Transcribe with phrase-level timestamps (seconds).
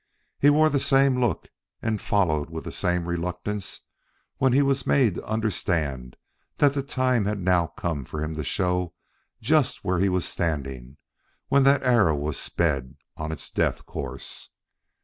[0.39, 1.49] He wore the same look
[1.79, 3.81] and followed with the same reluctance
[4.37, 6.17] when he was made to understand
[6.57, 8.95] that the time had now come for him to show
[9.43, 10.97] just where he was standing
[11.49, 14.49] when that arrow was sped on its death course.